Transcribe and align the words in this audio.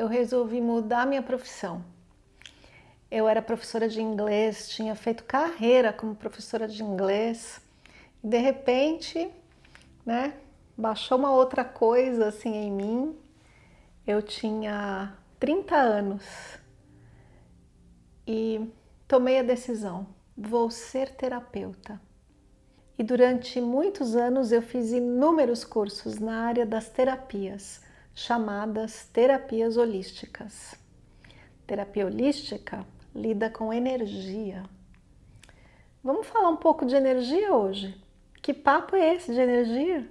eu 0.00 0.06
resolvi 0.06 0.62
mudar 0.62 1.06
minha 1.06 1.22
profissão. 1.22 1.84
Eu 3.10 3.28
era 3.28 3.42
professora 3.42 3.86
de 3.86 4.00
inglês, 4.00 4.70
tinha 4.70 4.94
feito 4.94 5.24
carreira 5.24 5.92
como 5.92 6.14
professora 6.14 6.66
de 6.66 6.82
inglês 6.82 7.60
e 8.24 8.26
de 8.26 8.38
repente, 8.38 9.30
né, 10.06 10.32
baixou 10.74 11.18
uma 11.18 11.30
outra 11.30 11.62
coisa 11.62 12.28
assim 12.28 12.56
em 12.56 12.72
mim. 12.72 13.18
Eu 14.06 14.22
tinha 14.22 15.14
30 15.38 15.76
anos 15.76 16.24
e 18.26 18.72
tomei 19.06 19.38
a 19.38 19.42
decisão: 19.42 20.06
vou 20.34 20.70
ser 20.70 21.10
terapeuta. 21.10 22.00
E 22.98 23.02
durante 23.02 23.60
muitos 23.60 24.16
anos 24.16 24.50
eu 24.50 24.62
fiz 24.62 24.92
inúmeros 24.92 25.62
cursos 25.62 26.18
na 26.18 26.46
área 26.46 26.64
das 26.64 26.88
terapias 26.88 27.82
chamadas 28.14 29.08
terapias 29.12 29.76
holísticas. 29.76 30.74
Terapia 31.66 32.06
holística 32.06 32.86
lida 33.14 33.50
com 33.50 33.72
energia. 33.72 34.62
Vamos 36.02 36.26
falar 36.26 36.48
um 36.48 36.56
pouco 36.56 36.86
de 36.86 36.94
energia 36.94 37.54
hoje? 37.54 37.94
Que 38.42 38.54
papo 38.54 38.96
é 38.96 39.14
esse 39.14 39.32
de 39.32 39.40
energia? 39.40 40.08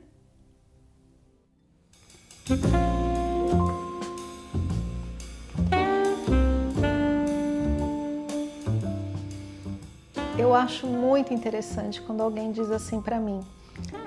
Eu 10.38 10.53
acho 10.55 10.88
muito 10.88 11.33
interessante 11.33 12.02
quando 12.02 12.22
alguém 12.22 12.52
diz 12.52 12.72
assim 12.72 13.02
para 13.02 13.20
mim: 13.20 13.42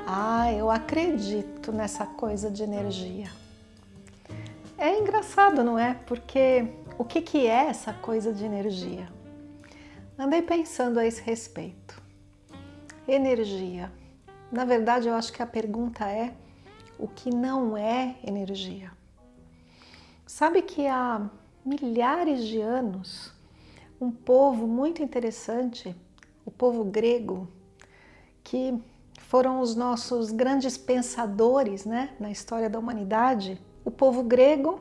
"Ah, 0.07 0.53
eu 0.53 0.71
acredito 0.71 1.71
nessa 1.73 2.07
coisa 2.07 2.51
de 2.51 2.63
energia". 2.63 3.42
É 4.83 4.99
engraçado, 4.99 5.63
não 5.63 5.79
é? 5.79 5.95
Porque 5.95 6.67
o 6.99 7.05
que, 7.05 7.23
que 7.23 7.47
é 7.47 7.67
essa 7.67 7.93
coisa 7.93 8.33
de 8.33 8.45
energia? 8.45 9.09
Andei 10.19 10.43
pensando 10.43 10.99
a 10.99 11.07
esse 11.07 11.23
respeito. 11.23 12.03
Energia. 13.07 13.93
Na 14.51 14.65
verdade, 14.65 15.07
eu 15.07 15.15
acho 15.15 15.33
que 15.33 15.41
a 15.41 15.47
pergunta 15.47 16.09
é: 16.09 16.35
o 16.99 17.07
que 17.07 17.31
não 17.31 17.77
é 17.77 18.17
energia? 18.27 18.91
Sabe 20.27 20.63
que 20.63 20.89
há 20.89 21.31
milhares 21.65 22.45
de 22.45 22.61
anos, 22.61 23.33
um 24.01 24.11
povo 24.11 24.67
muito 24.67 25.01
interessante, 25.01 25.95
o 26.45 26.51
povo 26.51 26.83
grego, 26.83 27.47
que 28.43 28.77
foram 29.17 29.61
os 29.61 29.77
nossos 29.77 30.33
grandes 30.33 30.77
pensadores 30.77 31.85
né, 31.85 32.17
na 32.19 32.33
história 32.33 32.69
da 32.69 32.81
humanidade, 32.81 33.61
o 33.85 33.91
povo 33.91 34.23
grego 34.23 34.81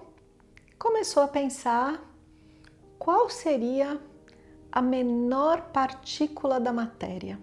começou 0.77 1.23
a 1.23 1.27
pensar 1.27 1.99
qual 2.99 3.29
seria 3.29 3.99
a 4.71 4.81
menor 4.81 5.71
partícula 5.73 6.59
da 6.59 6.71
matéria. 6.71 7.39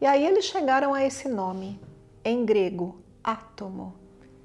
E 0.00 0.06
aí 0.06 0.24
eles 0.24 0.44
chegaram 0.44 0.92
a 0.92 1.02
esse 1.02 1.28
nome, 1.28 1.80
em 2.22 2.44
grego, 2.44 3.00
átomo, 3.24 3.94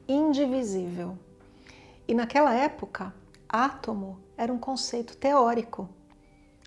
indivisível. 0.08 1.18
E 2.08 2.14
naquela 2.14 2.54
época, 2.54 3.14
átomo 3.50 4.18
era 4.38 4.52
um 4.52 4.58
conceito 4.58 5.18
teórico, 5.18 5.90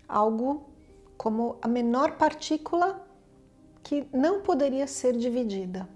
algo 0.06 0.69
como 1.16 1.56
a 1.62 1.69
menor 1.69 2.12
partícula 2.12 3.06
que 3.82 4.06
não 4.12 4.42
poderia 4.42 4.87
ser 4.87 5.16
dividida 5.16 5.88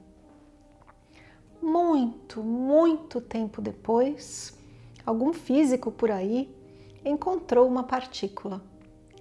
muito, 1.62 2.42
muito 2.42 3.20
tempo 3.20 3.62
depois, 3.62 4.58
algum 5.06 5.32
físico 5.32 5.92
por 5.92 6.10
aí 6.10 6.54
encontrou 7.04 7.68
uma 7.68 7.84
partícula 7.84 8.62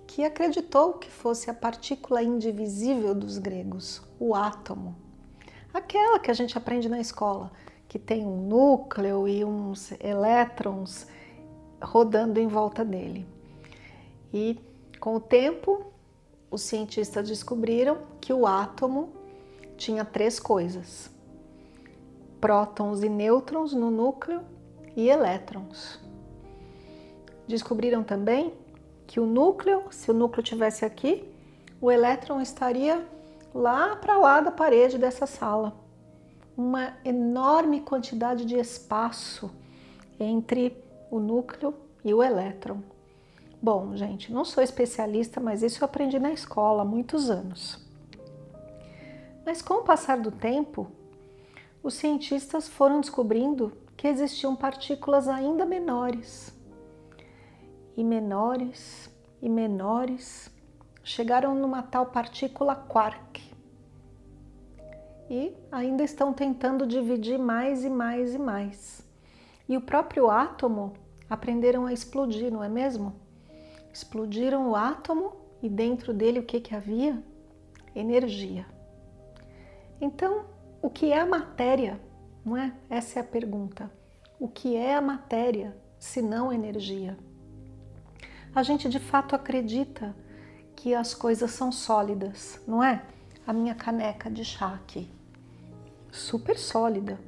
que 0.07 0.25
acreditou 0.25 0.93
que 0.93 1.09
fosse 1.09 1.49
a 1.49 1.53
partícula 1.53 2.21
indivisível 2.21 3.15
dos 3.15 3.37
gregos, 3.37 4.01
o 4.19 4.35
átomo. 4.35 4.95
Aquela 5.73 6.19
que 6.19 6.29
a 6.29 6.33
gente 6.33 6.57
aprende 6.57 6.89
na 6.89 6.99
escola, 6.99 7.49
que 7.87 7.97
tem 7.97 8.25
um 8.25 8.47
núcleo 8.47 9.25
e 9.27 9.45
uns 9.45 9.93
elétrons 10.01 11.07
rodando 11.81 12.39
em 12.39 12.47
volta 12.47 12.83
dele. 12.83 13.25
E 14.33 14.59
com 14.99 15.15
o 15.15 15.19
tempo, 15.19 15.85
os 16.49 16.61
cientistas 16.61 17.29
descobriram 17.29 17.99
que 18.19 18.33
o 18.33 18.45
átomo 18.45 19.13
tinha 19.77 20.03
três 20.03 20.39
coisas: 20.39 21.09
prótons 22.41 23.03
e 23.03 23.07
nêutrons 23.07 23.73
no 23.73 23.91
núcleo 23.91 24.41
e 24.97 25.07
elétrons. 25.07 25.99
Descobriram 27.47 28.03
também 28.03 28.53
que 29.05 29.19
o 29.19 29.25
núcleo, 29.25 29.83
se 29.91 30.09
o 30.09 30.13
núcleo 30.13 30.43
tivesse 30.43 30.83
aqui, 30.83 31.31
o 31.79 31.91
elétron 31.91 32.41
estaria 32.41 33.05
lá 33.53 33.95
para 33.95 34.17
lá 34.17 34.41
da 34.41 34.51
parede 34.51 34.97
dessa 34.97 35.25
sala. 35.25 35.75
Uma 36.57 36.97
enorme 37.05 37.81
quantidade 37.81 38.45
de 38.45 38.55
espaço 38.55 39.51
entre 40.19 40.75
o 41.09 41.19
núcleo 41.19 41.73
e 42.03 42.13
o 42.13 42.23
elétron. 42.23 42.81
Bom, 43.61 43.95
gente, 43.95 44.33
não 44.33 44.43
sou 44.43 44.63
especialista, 44.63 45.39
mas 45.39 45.61
isso 45.61 45.83
eu 45.83 45.85
aprendi 45.85 46.17
na 46.17 46.31
escola 46.31 46.81
há 46.81 46.85
muitos 46.85 47.29
anos. 47.29 47.79
Mas 49.45 49.61
com 49.61 49.75
o 49.75 49.83
passar 49.83 50.17
do 50.17 50.31
tempo, 50.31 50.87
os 51.83 51.95
cientistas 51.95 52.67
foram 52.67 53.01
descobrindo 53.01 53.71
que 53.97 54.07
existiam 54.07 54.55
partículas 54.55 55.27
ainda 55.27 55.65
menores. 55.65 56.55
E 57.97 58.03
menores 58.03 59.09
e 59.41 59.49
menores 59.49 60.51
chegaram 61.03 61.55
numa 61.55 61.81
tal 61.81 62.07
partícula 62.07 62.75
quark. 62.75 63.41
E 65.29 65.53
ainda 65.71 66.03
estão 66.03 66.33
tentando 66.33 66.85
dividir 66.85 67.39
mais 67.39 67.83
e 67.83 67.89
mais 67.89 68.35
e 68.35 68.39
mais. 68.39 69.07
E 69.67 69.77
o 69.77 69.81
próprio 69.81 70.29
átomo 70.29 70.93
aprenderam 71.29 71.85
a 71.85 71.93
explodir, 71.93 72.51
não 72.51 72.63
é 72.63 72.69
mesmo? 72.69 73.15
Explodiram 73.93 74.69
o 74.69 74.75
átomo 74.75 75.33
e 75.63 75.69
dentro 75.69 76.13
dele 76.13 76.39
o 76.39 76.43
que, 76.43 76.59
que 76.59 76.75
havia? 76.75 77.23
Energia. 77.95 78.65
Então, 79.99 80.45
o 80.81 80.89
que 80.89 81.11
é 81.11 81.19
a 81.19 81.25
matéria? 81.25 82.01
Não 82.43 82.57
é? 82.57 82.73
Essa 82.89 83.19
é 83.19 83.21
a 83.21 83.25
pergunta. 83.25 83.91
O 84.39 84.47
que 84.47 84.75
é 84.75 84.95
a 84.95 85.01
matéria 85.01 85.77
se 85.99 86.21
não 86.21 86.51
energia? 86.51 87.17
A 88.53 88.63
gente 88.63 88.89
de 88.89 88.99
fato 88.99 89.35
acredita 89.35 90.15
que 90.75 90.95
as 90.95 91.13
coisas 91.13 91.51
são 91.51 91.71
sólidas, 91.71 92.59
não 92.67 92.83
é? 92.83 93.05
A 93.45 93.53
minha 93.53 93.75
caneca 93.75 94.29
de 94.29 94.43
chá 94.43 94.73
aqui, 94.73 95.09
super 96.11 96.57
sólida, 96.57 97.19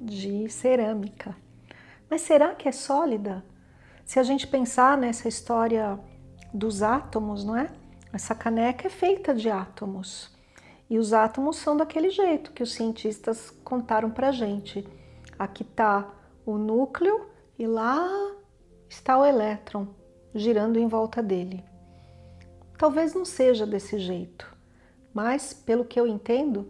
de 0.00 0.48
cerâmica. 0.48 1.36
Mas 2.10 2.22
será 2.22 2.54
que 2.54 2.68
é 2.68 2.72
sólida? 2.72 3.44
Se 4.04 4.18
a 4.18 4.24
gente 4.24 4.46
pensar 4.48 4.98
nessa 4.98 5.28
história 5.28 5.98
dos 6.52 6.82
átomos, 6.82 7.44
não 7.44 7.56
é? 7.56 7.70
Essa 8.12 8.34
caneca 8.34 8.88
é 8.88 8.90
feita 8.90 9.32
de 9.32 9.48
átomos. 9.48 10.36
E 10.90 10.98
os 10.98 11.12
átomos 11.12 11.56
são 11.56 11.76
daquele 11.76 12.10
jeito 12.10 12.50
que 12.50 12.64
os 12.64 12.72
cientistas 12.72 13.50
contaram 13.62 14.10
para 14.10 14.32
gente. 14.32 14.84
Aqui 15.38 15.62
está 15.62 16.12
o 16.44 16.58
núcleo 16.58 17.28
e 17.56 17.64
lá 17.64 18.08
está 18.88 19.16
o 19.16 19.24
elétron 19.24 19.86
girando 20.34 20.80
em 20.80 20.88
volta 20.88 21.22
dele. 21.22 21.64
Talvez 22.76 23.14
não 23.14 23.24
seja 23.24 23.64
desse 23.64 24.00
jeito, 24.00 24.52
mas 25.14 25.54
pelo 25.54 25.84
que 25.84 26.00
eu 26.00 26.08
entendo, 26.08 26.66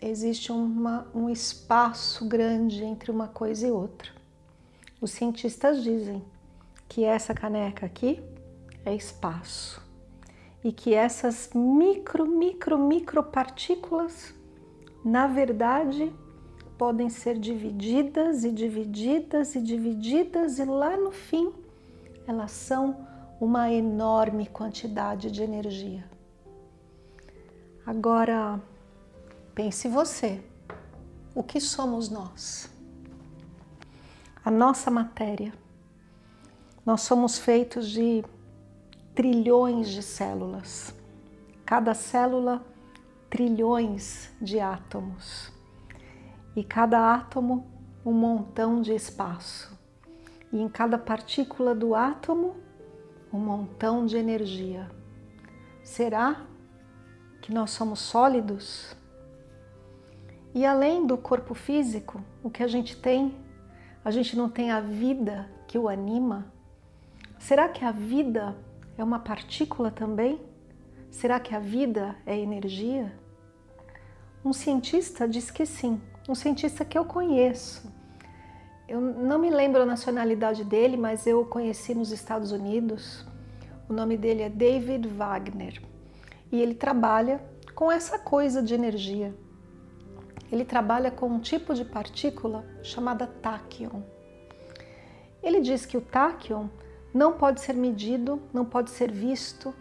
existe 0.00 0.50
uma, 0.50 1.06
um 1.14 1.28
espaço 1.28 2.26
grande 2.26 2.82
entre 2.82 3.10
uma 3.10 3.28
coisa 3.28 3.66
e 3.66 3.70
outra. 3.70 4.10
Os 5.02 5.10
cientistas 5.10 5.82
dizem 5.82 6.24
que 6.88 7.04
essa 7.04 7.34
caneca 7.34 7.84
aqui 7.84 8.22
é 8.86 8.94
espaço 8.94 9.86
e 10.62 10.72
que 10.72 10.94
essas 10.94 11.50
micro, 11.54 12.26
micro, 12.26 12.78
micro 12.78 13.22
partículas, 13.22 14.34
na 15.04 15.26
verdade, 15.26 16.12
podem 16.76 17.08
ser 17.08 17.38
divididas 17.38 18.44
e 18.44 18.52
divididas 18.52 19.54
e 19.54 19.60
divididas, 19.60 20.58
e 20.58 20.64
lá 20.64 20.96
no 20.96 21.10
fim 21.10 21.52
elas 22.26 22.50
são 22.50 23.06
uma 23.40 23.72
enorme 23.72 24.46
quantidade 24.46 25.30
de 25.30 25.42
energia. 25.42 26.04
Agora, 27.86 28.60
pense 29.54 29.88
você, 29.88 30.42
o 31.34 31.42
que 31.42 31.60
somos 31.60 32.10
nós? 32.10 32.70
A 34.44 34.50
nossa 34.50 34.90
matéria. 34.90 35.52
Nós 36.84 37.02
somos 37.02 37.38
feitos 37.38 37.88
de 37.88 38.24
trilhões 39.18 39.88
de 39.88 40.00
células. 40.00 40.94
Cada 41.66 41.92
célula, 41.92 42.64
trilhões 43.28 44.32
de 44.40 44.60
átomos. 44.60 45.52
E 46.54 46.62
cada 46.62 47.12
átomo, 47.12 47.66
um 48.06 48.12
montão 48.12 48.80
de 48.80 48.94
espaço. 48.94 49.76
E 50.52 50.62
em 50.62 50.68
cada 50.68 50.96
partícula 50.96 51.74
do 51.74 51.96
átomo, 51.96 52.54
um 53.32 53.40
montão 53.40 54.06
de 54.06 54.16
energia. 54.16 54.88
Será 55.82 56.46
que 57.42 57.52
nós 57.52 57.72
somos 57.72 57.98
sólidos? 57.98 58.96
E 60.54 60.64
além 60.64 61.04
do 61.04 61.18
corpo 61.18 61.54
físico, 61.54 62.22
o 62.40 62.48
que 62.48 62.62
a 62.62 62.68
gente 62.68 62.96
tem? 62.96 63.34
A 64.04 64.12
gente 64.12 64.36
não 64.36 64.48
tem 64.48 64.70
a 64.70 64.80
vida 64.80 65.50
que 65.66 65.76
o 65.76 65.88
anima? 65.88 66.52
Será 67.36 67.68
que 67.68 67.84
a 67.84 67.90
vida 67.90 68.56
é 68.98 69.04
uma 69.04 69.20
partícula 69.20 69.90
também? 69.90 70.40
Será 71.10 71.38
que 71.38 71.54
a 71.54 71.60
vida 71.60 72.16
é 72.26 72.36
energia? 72.36 73.12
Um 74.44 74.52
cientista 74.52 75.26
diz 75.26 75.50
que 75.50 75.64
sim, 75.64 76.00
um 76.28 76.34
cientista 76.34 76.84
que 76.84 76.98
eu 76.98 77.04
conheço. 77.04 77.90
Eu 78.88 79.00
não 79.00 79.38
me 79.38 79.50
lembro 79.50 79.82
a 79.82 79.86
nacionalidade 79.86 80.64
dele, 80.64 80.96
mas 80.96 81.26
eu 81.26 81.40
o 81.40 81.46
conheci 81.46 81.94
nos 81.94 82.10
Estados 82.10 82.52
Unidos. 82.52 83.24
O 83.88 83.92
nome 83.92 84.16
dele 84.16 84.42
é 84.42 84.48
David 84.48 85.08
Wagner 85.08 85.80
e 86.50 86.60
ele 86.60 86.74
trabalha 86.74 87.40
com 87.74 87.92
essa 87.92 88.18
coisa 88.18 88.62
de 88.62 88.74
energia. 88.74 89.34
Ele 90.50 90.64
trabalha 90.64 91.10
com 91.10 91.28
um 91.28 91.38
tipo 91.38 91.74
de 91.74 91.84
partícula 91.84 92.64
chamada 92.82 93.26
táquion. 93.26 94.02
Ele 95.42 95.60
diz 95.60 95.86
que 95.86 95.96
o 95.96 96.00
táquion 96.00 96.68
não 97.18 97.32
pode 97.32 97.60
ser 97.60 97.74
medido, 97.74 98.40
não 98.52 98.64
pode 98.64 98.90
ser 98.90 99.10
visto. 99.10 99.74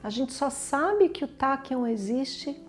A 0.00 0.08
gente 0.08 0.32
só 0.32 0.48
sabe 0.48 1.08
que 1.08 1.24
o 1.24 1.28
táquion 1.28 1.84
existe 1.84 2.64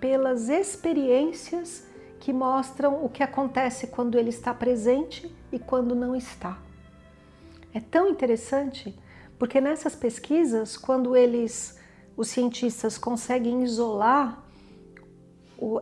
pelas 0.00 0.48
experiências 0.48 1.86
que 2.18 2.32
mostram 2.32 3.04
o 3.04 3.08
que 3.08 3.22
acontece 3.22 3.86
quando 3.86 4.18
ele 4.18 4.30
está 4.30 4.52
presente 4.52 5.32
e 5.52 5.60
quando 5.60 5.94
não 5.94 6.16
está. 6.16 6.58
É 7.72 7.78
tão 7.78 8.08
interessante 8.08 8.98
porque 9.38 9.60
nessas 9.60 9.94
pesquisas, 9.94 10.76
quando 10.76 11.16
eles, 11.16 11.78
os 12.16 12.26
cientistas, 12.28 12.98
conseguem 12.98 13.62
isolar 13.62 14.42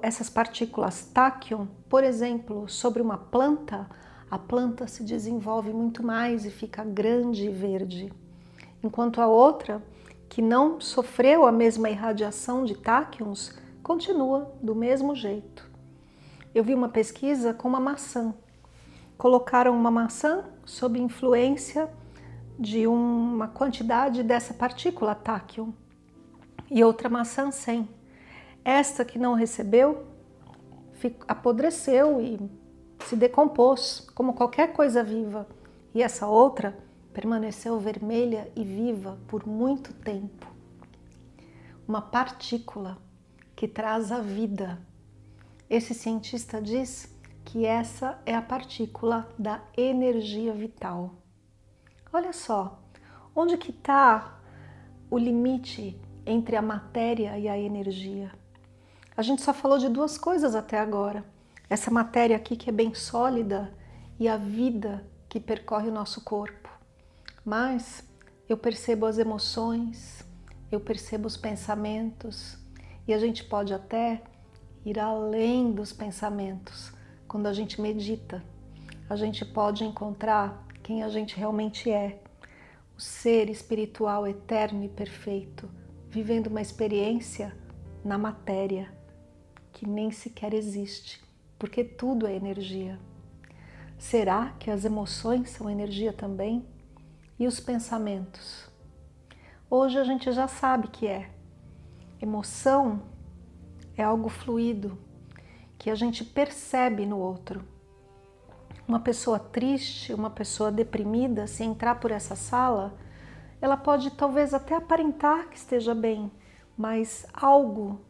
essas 0.03 0.29
partículas 0.29 1.07
táquion, 1.15 1.67
por 1.89 2.05
exemplo, 2.05 2.69
sobre 2.69 3.01
uma 3.01 3.17
planta, 3.17 3.89
a 4.31 4.39
planta 4.39 4.87
se 4.87 5.03
desenvolve 5.03 5.73
muito 5.73 6.05
mais 6.05 6.45
e 6.45 6.51
fica 6.51 6.85
grande 6.85 7.47
e 7.47 7.51
verde. 7.51 8.13
Enquanto 8.83 9.21
a 9.21 9.27
outra, 9.27 9.83
que 10.29 10.41
não 10.41 10.81
sofreu 10.81 11.45
a 11.45 11.51
mesma 11.51 11.91
irradiação 11.91 12.65
de 12.65 12.77
táquions, 12.77 13.53
continua 13.83 14.55
do 14.63 14.75
mesmo 14.75 15.17
jeito. 15.17 15.69
Eu 16.55 16.63
vi 16.63 16.75
uma 16.75 16.89
pesquisa 16.89 17.53
com 17.53 17.69
uma 17.69 17.81
maçã. 17.81 18.33
Colocaram 19.19 19.77
uma 19.77 19.91
maçã 19.91 20.45
sob 20.65 21.01
influência 21.01 21.91
de 22.57 22.87
uma 22.87 23.49
quantidade 23.49 24.23
dessa 24.23 24.55
partícula 24.55 25.15
táquion 25.15 25.71
e 26.71 26.85
outra 26.85 27.09
maçã 27.09 27.51
sem. 27.51 27.89
Esta 28.65 29.05
que 29.05 29.19
não 29.19 29.35
recebeu 29.35 30.07
apodreceu 31.27 32.21
e 32.21 32.60
se 33.07 33.17
decompôs, 33.17 34.09
como 34.15 34.35
qualquer 34.35 34.73
coisa 34.73 35.03
viva, 35.03 35.47
e 35.95 36.03
essa 36.03 36.27
outra 36.27 36.79
permaneceu 37.13 37.79
vermelha 37.79 38.51
e 38.55 38.65
viva 38.65 39.19
por 39.27 39.47
muito 39.47 39.93
tempo. 39.93 40.47
Uma 41.87 42.01
partícula 42.01 42.99
que 43.57 43.67
traz 43.67 44.13
a 44.13 44.21
vida. 44.21 44.79
Esse 45.69 45.93
cientista 45.93 46.61
diz 46.63 47.13
que 47.45 47.67
essa 47.67 48.21
é 48.25 48.35
a 48.35 48.43
partícula 48.43 49.29
da 49.39 49.61
energia 49.77 50.53
vital. 50.53 51.15
Olha 52.13 52.33
só, 52.33 52.81
onde 53.35 53.57
que 53.57 53.71
está 53.71 54.41
o 55.11 55.19
limite 55.19 56.01
entre 56.25 56.57
a 56.57 56.63
matéria 56.63 57.39
e 57.39 57.49
a 57.49 57.59
energia? 57.59 58.31
A 59.17 59.23
gente 59.23 59.43
só 59.43 59.53
falou 59.53 59.79
de 59.79 59.89
duas 59.89 60.17
coisas 60.17 60.55
até 60.55 60.79
agora 60.79 61.25
essa 61.71 61.89
matéria 61.89 62.37
aqui 62.37 62.57
que 62.57 62.69
é 62.69 62.73
bem 62.73 62.93
sólida 62.93 63.73
e 64.19 64.27
a 64.27 64.37
vida 64.37 65.07
que 65.29 65.39
percorre 65.39 65.89
o 65.89 65.93
nosso 65.93 66.25
corpo. 66.25 66.69
Mas 67.45 68.05
eu 68.49 68.59
percebo 68.59 69.07
as 69.07 69.19
emoções, 69.19 70.27
eu 70.71 70.81
percebo 70.81 71.29
os 71.29 71.37
pensamentos 71.37 72.59
e 73.07 73.15
a 73.15 73.19
gente 73.19 73.45
pode 73.45 73.73
até 73.73 74.21
ir 74.85 74.99
além 74.99 75.71
dos 75.71 75.93
pensamentos 75.93 76.93
quando 77.29 77.47
a 77.47 77.53
gente 77.53 77.81
medita. 77.81 78.43
A 79.09 79.15
gente 79.15 79.45
pode 79.45 79.85
encontrar 79.85 80.67
quem 80.83 81.05
a 81.05 81.09
gente 81.09 81.37
realmente 81.37 81.89
é, 81.89 82.21
o 82.97 83.01
ser 83.01 83.49
espiritual 83.49 84.27
eterno 84.27 84.83
e 84.83 84.89
perfeito, 84.89 85.71
vivendo 86.09 86.49
uma 86.49 86.61
experiência 86.61 87.57
na 88.05 88.19
matéria 88.19 88.93
que 89.73 89.89
nem 89.89 90.11
sequer 90.11 90.53
existe 90.53 91.30
porque 91.61 91.85
tudo 91.85 92.27
é 92.27 92.35
energia. 92.35 92.99
Será 93.99 94.55
que 94.59 94.71
as 94.71 94.87
emoções 94.87 95.51
são 95.51 95.69
energia 95.69 96.11
também? 96.11 96.67
E 97.39 97.47
os 97.47 97.61
pensamentos? 97.61 98.67
Hoje 99.69 99.99
a 99.99 100.05
gente 100.05 100.33
já 100.33 100.49
sabe 100.49 100.89
que 100.89 101.07
é. 101.07 101.31
Emoção 102.21 103.03
é 103.95 104.03
algo 104.03 104.31
fluido 104.31 104.99
que 105.79 105.91
a 105.91 105.95
gente 105.95 106.25
percebe 106.25 107.05
no 107.05 107.19
outro. 107.19 107.63
Uma 108.89 109.01
pessoa 109.01 109.39
triste, 109.39 110.15
uma 110.15 110.31
pessoa 110.31 110.73
deprimida, 110.73 111.47
se 111.47 111.63
entrar 111.63 112.01
por 112.01 112.11
essa 112.11 112.35
sala, 112.35 112.99
ela 113.61 113.77
pode 113.77 114.11
talvez 114.13 114.55
até 114.55 114.75
aparentar 114.75 115.51
que 115.51 115.59
esteja 115.59 115.95
bem, 115.95 116.33
mas 116.75 117.27
algo 117.35 118.01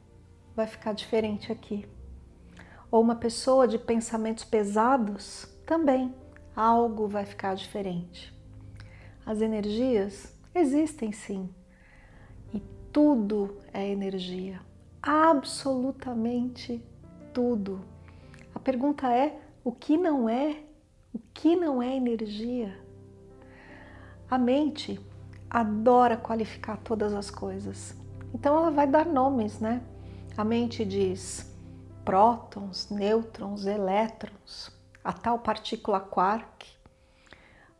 vai 0.54 0.69
ficar 0.69 0.92
diferente 0.92 1.50
aqui 1.50 1.85
ou 2.90 3.00
uma 3.00 3.14
pessoa 3.14 3.68
de 3.68 3.78
pensamentos 3.78 4.44
pesados, 4.44 5.47
também 5.64 6.14
algo 6.54 7.06
vai 7.06 7.25
ficar 7.25 7.54
diferente. 7.54 8.35
As 9.25 9.40
energias 9.40 10.37
existem 10.54 11.12
sim, 11.12 11.49
e 12.52 12.61
tudo 12.92 13.59
é 13.73 13.88
energia, 13.88 14.61
absolutamente 15.02 16.85
tudo. 17.32 17.80
A 18.54 18.59
pergunta 18.59 19.12
é: 19.14 19.38
o 19.62 19.73
que 19.73 19.97
não 19.97 20.28
é? 20.28 20.64
O 21.12 21.18
que 21.32 21.56
não 21.56 21.82
é 21.82 21.94
energia? 21.94 22.76
A 24.30 24.38
mente 24.38 25.00
adora 25.49 26.16
qualificar 26.16 26.76
todas 26.78 27.12
as 27.12 27.30
coisas. 27.30 27.97
Então 28.32 28.56
ela 28.56 28.70
vai 28.70 28.87
dar 28.87 29.06
nomes, 29.06 29.59
né? 29.59 29.82
A 30.37 30.44
mente 30.44 30.85
diz 30.85 31.50
prótons, 32.04 32.88
nêutrons, 32.90 33.66
elétrons, 33.66 34.71
a 35.02 35.12
tal 35.12 35.38
partícula 35.38 36.00
quark, 36.00 36.66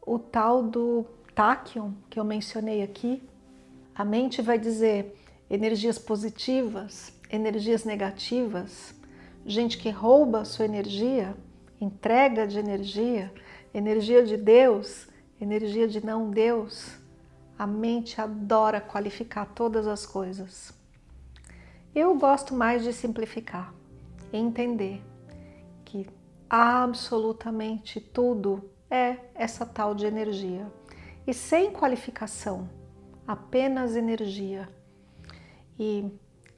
o 0.01 0.19
tal 0.19 0.63
do 0.63 1.05
táquion 1.35 1.93
que 2.09 2.19
eu 2.19 2.25
mencionei 2.25 2.83
aqui. 2.83 3.23
A 3.95 4.05
mente 4.05 4.41
vai 4.41 4.59
dizer 4.59 5.17
energias 5.49 5.99
positivas, 5.99 7.13
energias 7.31 7.85
negativas, 7.85 8.95
gente 9.45 9.79
que 9.79 9.91
rouba 9.91 10.41
a 10.41 10.45
sua 10.45 10.65
energia, 10.65 11.37
entrega 11.81 12.47
de 12.47 12.59
energia, 12.59 13.33
energia 13.73 14.25
de 14.25 14.37
Deus, 14.37 15.09
energia 15.41 15.89
de 15.89 16.05
não 16.05 16.31
Deus. 16.31 16.99
A 17.59 17.67
mente 17.67 18.21
adora 18.21 18.81
qualificar 18.81 19.47
todas 19.47 19.87
as 19.87 20.07
coisas. 20.07 20.73
Eu 21.95 22.17
gosto 22.17 22.55
mais 22.55 22.83
de 22.83 22.93
simplificar 22.93 23.75
entender 24.33 25.03
que 25.85 26.07
absolutamente 26.49 28.01
tudo 28.01 28.71
é 28.91 29.17
essa 29.35 29.65
tal 29.65 29.95
de 29.95 30.07
energia 30.07 30.67
e 31.27 31.33
sem 31.33 31.71
qualificação, 31.71 32.69
apenas 33.27 33.95
energia. 33.95 34.69
E 35.79 36.11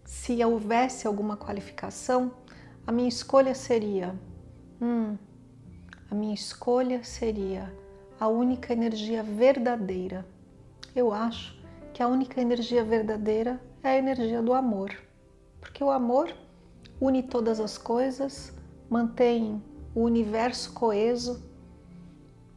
se 0.05 0.43
houvesse 0.45 1.07
alguma 1.07 1.37
qualificação, 1.37 2.33
a 2.87 2.93
minha 2.93 3.09
escolha 3.09 3.55
seria: 3.55 4.15
Hum, 4.81 5.17
a 6.11 6.15
minha 6.15 6.35
escolha 6.35 7.05
seria 7.05 7.73
a 8.19 8.29
única 8.29 8.73
energia 8.73 9.23
verdadeira. 9.23 10.27
Eu 10.95 11.13
acho 11.13 11.61
que 11.93 12.03
a 12.03 12.09
única 12.09 12.41
energia 12.41 12.85
verdadeira 12.85 13.61
é 13.83 13.91
a 13.91 13.99
energia 13.99 14.41
do 14.41 14.53
amor, 14.53 14.91
porque 15.61 15.83
o 15.83 15.91
amor 15.91 16.33
une 17.03 17.21
todas 17.21 17.59
as 17.59 17.77
coisas, 17.77 18.57
mantém 18.89 19.61
o 19.93 20.03
universo 20.03 20.73
coeso, 20.73 21.43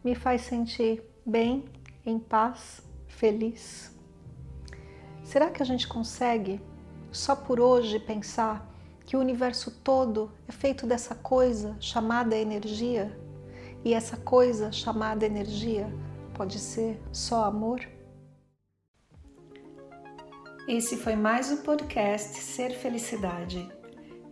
me 0.04 0.14
faz 0.14 0.42
sentir 0.42 1.02
bem, 1.26 1.66
em 2.06 2.20
paz, 2.20 2.84
feliz. 3.08 3.92
Será 5.24 5.50
que 5.50 5.64
a 5.64 5.66
gente 5.66 5.88
consegue, 5.88 6.62
só 7.12 7.36
por 7.36 7.60
hoje, 7.60 8.00
pensar 8.00 8.72
que 9.04 9.18
o 9.18 9.20
universo 9.20 9.72
todo 9.84 10.32
é 10.48 10.52
feito 10.52 10.86
dessa 10.86 11.16
coisa 11.16 11.76
chamada 11.80 12.38
energia? 12.38 13.20
E 13.84 13.96
essa 13.96 14.16
coisa 14.16 14.72
chamada 14.72 15.26
energia 15.26 15.92
pode 16.36 16.60
ser 16.60 17.02
só 17.12 17.46
amor? 17.46 17.82
Esse 20.68 20.98
foi 20.98 21.16
mais 21.16 21.52
o 21.52 21.64
podcast 21.64 22.38
Ser 22.38 22.72
Felicidade. 22.78 23.75